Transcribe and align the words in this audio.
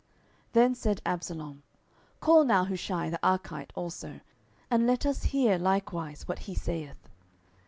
10:017:005 0.01 0.09
Then 0.53 0.73
said 0.73 1.01
Absalom, 1.05 1.63
Call 2.21 2.43
now 2.43 2.65
Hushai 2.65 3.11
the 3.11 3.19
Archite 3.19 3.69
also, 3.75 4.19
and 4.71 4.87
let 4.87 5.05
us 5.05 5.25
hear 5.25 5.59
likewise 5.59 6.27
what 6.27 6.39
he 6.39 6.55
saith. 6.55 7.07